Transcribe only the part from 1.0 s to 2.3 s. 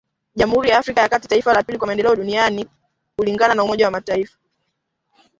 ya kati, taifa la pili kwa maendeleo duni